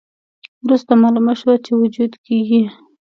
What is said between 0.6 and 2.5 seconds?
وروسته مالومه شوه چې وجود کې